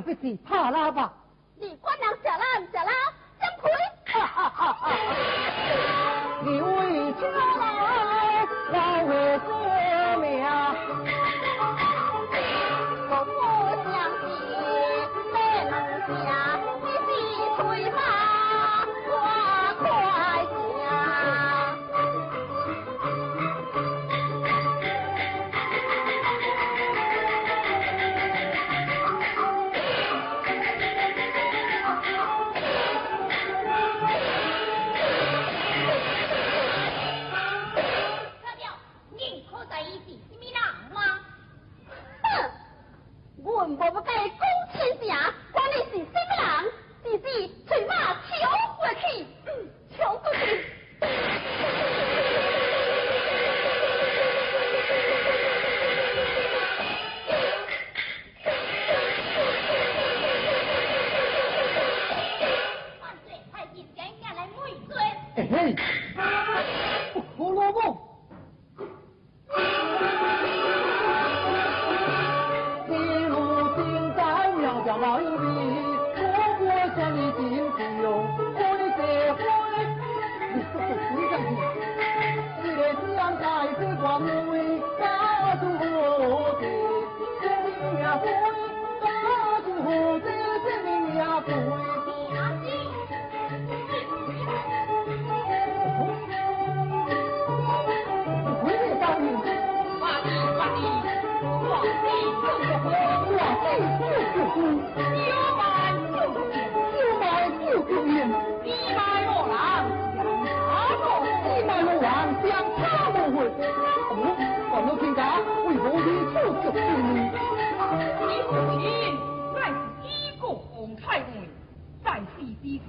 [0.00, 1.12] 不是怕拉吧？
[1.58, 2.92] 你管人食拉唔食拉，
[3.40, 3.64] 真亏！
[6.42, 7.22] 你为家
[7.56, 7.64] 来，
[8.72, 8.74] 老
[9.06, 9.48] 为生
[10.20, 10.24] 命。
[13.08, 13.28] 我不
[13.90, 14.28] 想你，
[15.32, 15.34] 在
[15.64, 15.74] 能
[16.06, 16.26] 下，
[16.82, 17.08] 你是
[17.56, 17.60] 吹。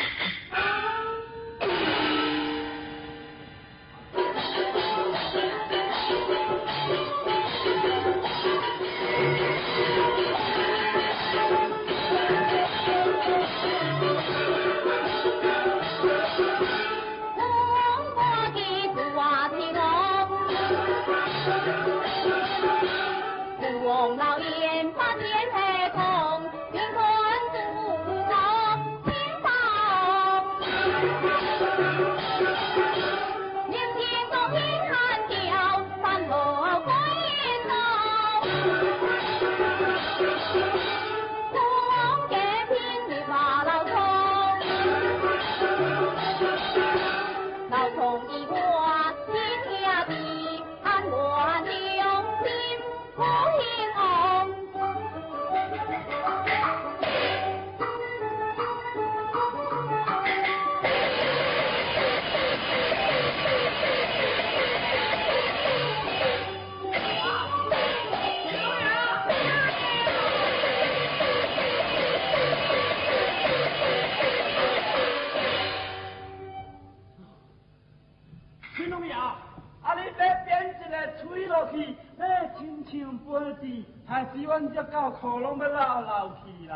[84.32, 86.74] 기원적과 거롱벨라 라우키라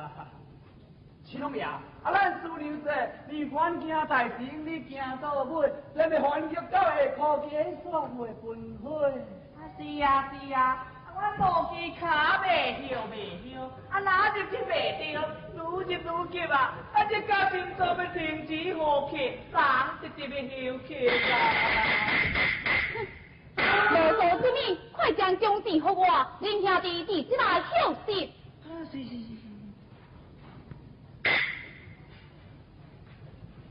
[1.27, 2.89] 지놈이야 알란 소리우세
[3.29, 5.65] 니 관기야 다이빙 니 기야서 뭐
[5.97, 8.45] 레메 환적과의 거기에 수학 뭐에 본
[8.83, 8.87] 홀
[9.59, 10.57] 아시야 아시야
[11.17, 11.43] ว่าโต
[11.73, 12.47] กีขาเบ
[12.79, 15.25] เหี่ยวเบเหี่ยวอันนั้นจะพี่เบเดียว
[15.57, 21.43] รู้จะรู้เก็บอ่ะอันจะกลายเป็นตัวเป็นทีมจีโฮเขตสามจะจีเบเหี่ยวเขตสา
[22.71, 22.72] ม
[23.91, 24.55] 无道之物，
[24.93, 26.07] 快将奖金给我，
[26.41, 28.33] 恁兄弟弟即来休息。
[28.63, 29.43] 是是是是。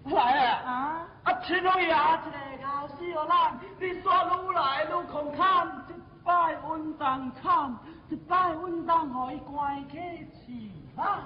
[0.05, 0.51] 来啊！
[0.65, 1.07] 啊！
[1.23, 1.95] 啊，青龙爷，一个
[2.61, 3.31] 搞笑人，
[3.79, 5.91] 你说愈来愈空看，一
[6.25, 7.77] 摆稳当看，
[8.09, 9.97] 一摆稳当互伊关起
[10.45, 11.23] 去啊！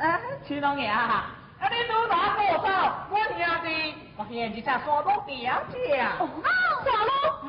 [0.00, 1.34] 啊，青龙爷，啊，
[1.68, 2.68] 你拄哪过走？
[3.10, 6.16] 我兄弟，我现在在山路边去啊。
[6.18, 7.12] 山路？
[7.44, 7.48] 嗯。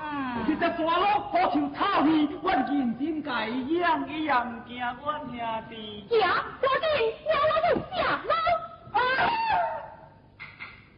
[0.60, 2.08] 这山路好像草鱼，
[2.41, 5.27] 我认真家养，伊也唔惊我兄
[5.70, 6.06] 弟。
[6.10, 6.13] 行，
[6.62, 6.86] 我紧
[7.25, 8.30] 我我去下路。
[8.91, 9.00] 啊！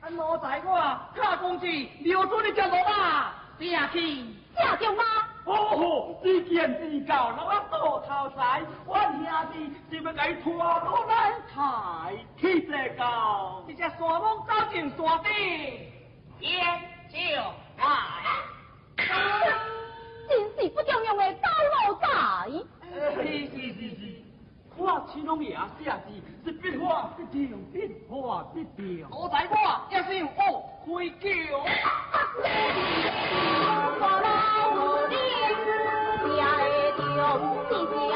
[0.01, 0.71] 啊，奴才我
[1.15, 1.65] 卡公子，
[1.99, 4.25] 留住你只罗马，下去。
[4.55, 5.03] 下着吗？
[5.45, 13.03] 哦吼，只见只教，老啊多头塞，我兄弟是要给拖落来抬去这个。
[13.67, 15.31] 这只山猫走进山顶，
[16.39, 17.17] 烟就
[17.77, 17.83] 来。
[20.29, 22.07] 真是不中用的大老仔。
[22.93, 22.95] 是
[23.47, 24.22] 是是是，
[24.77, 26.09] 看青龙爷写字
[26.45, 29.07] 是笔画必调，变化必调。
[29.11, 29.55] 我在我
[29.91, 30.33] 也是有开
[31.19, 31.27] 叫。
[33.99, 34.27] 我老
[35.07, 35.15] 弟，
[36.35, 36.39] 家
[37.15, 37.29] 中
[37.69, 37.71] 你
[38.09, 38.11] 将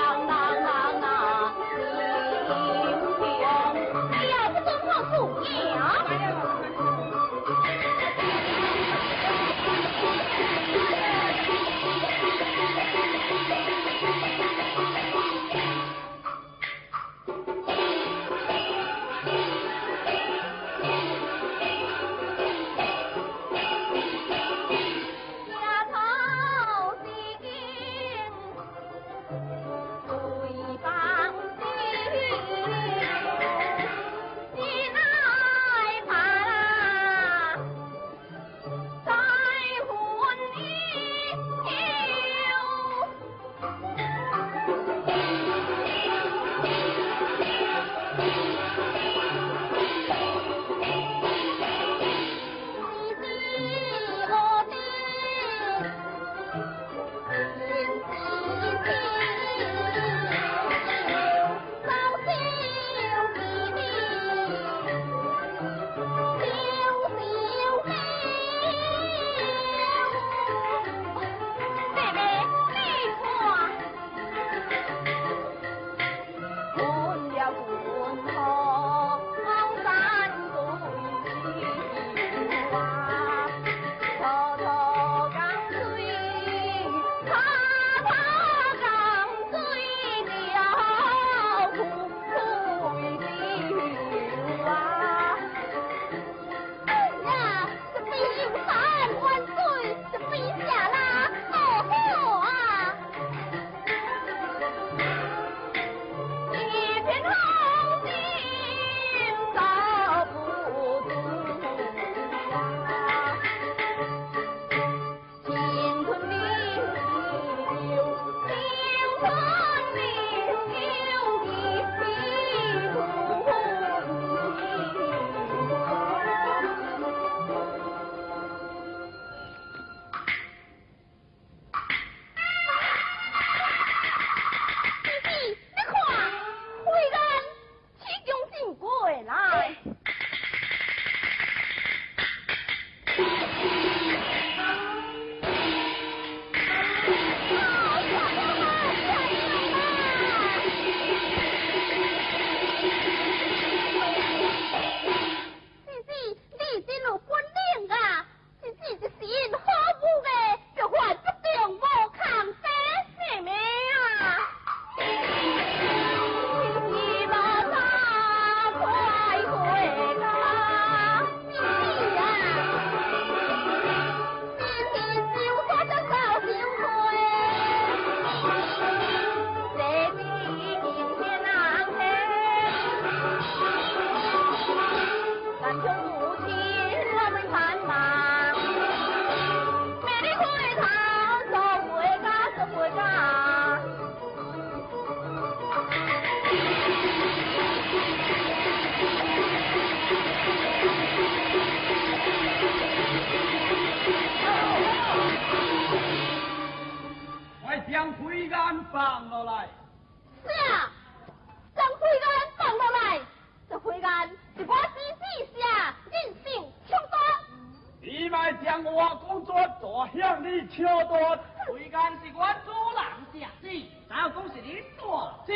[218.84, 221.40] 我工作做向你超多。
[221.74, 223.68] 为干是我阻拦下子，
[224.08, 225.54] 但要恭喜你做子。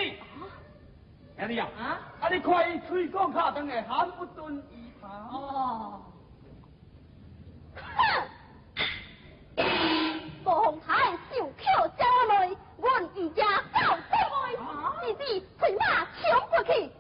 [1.48, 5.10] 弟啊，啊，你快吹干卡等的含不蹲一旁。
[5.30, 6.02] 哦。
[10.44, 16.92] 王太受口遮内，阮一家走姊妹，弟弟催马冲过去。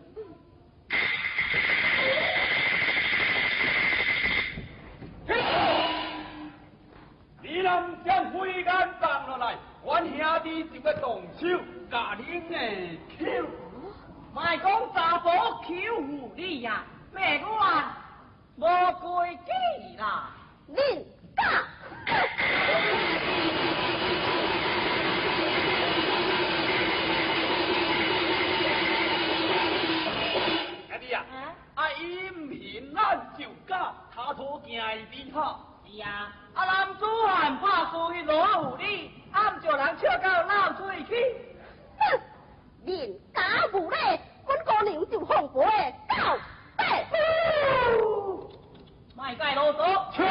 [7.72, 8.34] 将将
[9.00, 11.48] 杆落来，阮兄弟就个动手，
[11.90, 12.54] 甲恁个
[13.18, 13.48] 求，
[14.36, 15.30] 卖讲查甫
[15.66, 17.86] 求狐狸呀，咩乱，
[18.58, 18.66] 无
[19.00, 20.32] 规矩啦，
[20.70, 21.01] 恁
[21.34, 21.44] 打。
[30.92, 31.24] 阿弟啊，
[31.75, 35.71] 啊，伊唔嫌咱就假，他土惊伊变好。
[35.92, 36.32] 去啊！
[36.54, 41.36] 啊，男子汉怕输去罗湖里，暗叫人笑到闹出去。
[42.00, 42.20] 哼，
[42.86, 43.42] 人家
[43.74, 43.98] 无礼，
[44.48, 46.38] 阮姑娘就放过诶，到？
[49.16, 50.24] 卖介啰嗦，撤。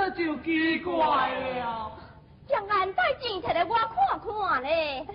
[0.00, 1.92] 这就奇怪了。
[2.48, 5.06] 将眼袋捡起来，我看看嘞。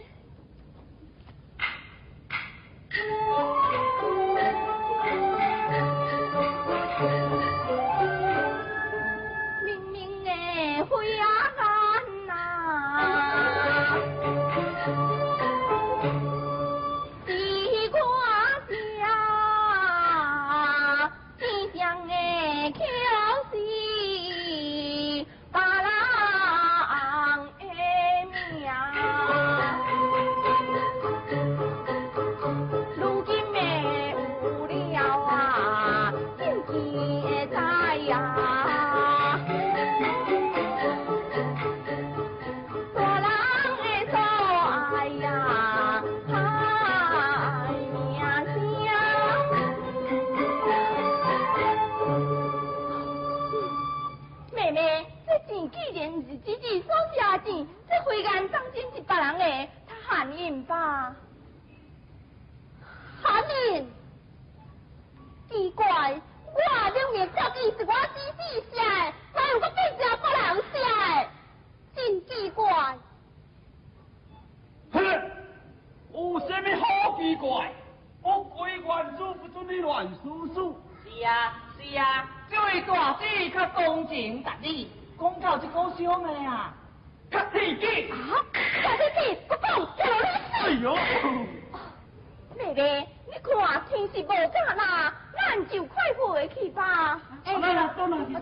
[97.46, 98.42] 哎来了都能进去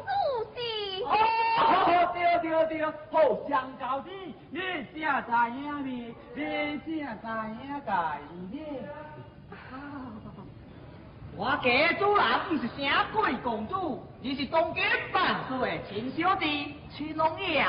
[11.61, 17.65] 家主人不是啥贵公主，而是东京万岁亲小弟，青龙爷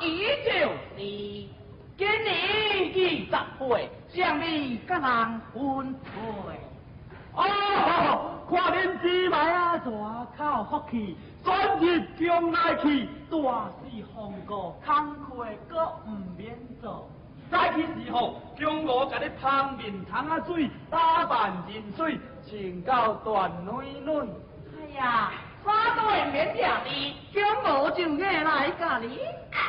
[0.00, 0.50] 依旧
[0.96, 0.98] 是
[1.96, 6.08] 今年二十岁，想你甲人分配。
[7.34, 17.08] 哦，看恁姊妹啊，大靠福气，转日将来去，大事奉过，坎坷搁唔免做。
[17.50, 24.26] 再去时候，中午甲你汤面汤啊水，打扮真水，穿到断软软。
[24.26, 25.32] 哎呀，
[25.64, 29.18] 啥都会免吃的，中午就硬来甲你。
[29.52, 29.68] 阿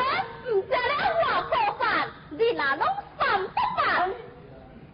[0.00, 0.78] 兰，唔食了
[1.20, 2.86] 我破饭，你那拢
[3.18, 4.10] 三不饭。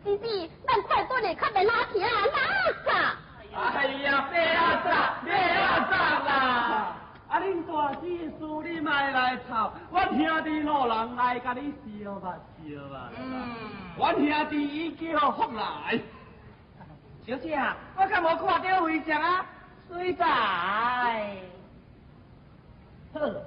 [0.02, 3.16] 弟弟，咱快顿的较袂拉起啊，拉啥？
[3.54, 6.96] 哎呀，别啊啥，别啊啥啦！
[7.28, 7.40] 啊！
[7.40, 13.10] 恁大姊师，你莫来吵，我兄弟老人来甲你笑吧笑吧。
[13.18, 13.54] 嗯。
[13.96, 16.00] 我兄弟已叫福来。
[17.26, 17.60] 小姐，
[17.96, 19.44] 我敢无看到回将啊？
[19.88, 20.24] 水仔。
[23.14, 23.42] 呵。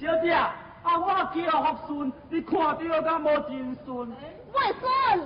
[0.00, 0.52] 小姐，啊
[0.84, 4.10] 我叫福顺，你看到敢无真顺？
[4.52, 5.21] 外孙，